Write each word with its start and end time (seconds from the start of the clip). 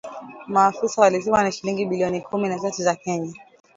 Maafisa 0.47 1.01
walisema 1.01 1.43
ni 1.43 1.51
shilingi 1.51 1.85
bilioni 1.85 2.21
kumi 2.21 2.49
na 2.49 2.59
tatu 2.59 2.83
za 2.83 2.95
Kenya 2.95 3.33